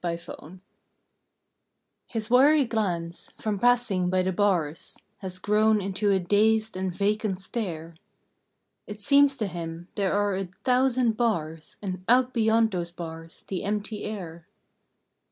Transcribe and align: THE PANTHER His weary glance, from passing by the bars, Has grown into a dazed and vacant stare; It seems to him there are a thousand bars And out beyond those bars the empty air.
THE 0.01 0.17
PANTHER 0.17 0.61
His 2.07 2.31
weary 2.31 2.65
glance, 2.65 3.29
from 3.37 3.59
passing 3.59 4.09
by 4.09 4.23
the 4.23 4.31
bars, 4.31 4.97
Has 5.19 5.37
grown 5.37 5.79
into 5.79 6.09
a 6.09 6.19
dazed 6.19 6.75
and 6.75 6.91
vacant 6.91 7.39
stare; 7.39 7.93
It 8.87 8.99
seems 8.99 9.37
to 9.37 9.45
him 9.45 9.89
there 9.93 10.13
are 10.13 10.33
a 10.35 10.49
thousand 10.63 11.17
bars 11.17 11.75
And 11.83 12.03
out 12.07 12.33
beyond 12.33 12.71
those 12.71 12.91
bars 12.91 13.43
the 13.47 13.63
empty 13.63 14.03
air. 14.05 14.47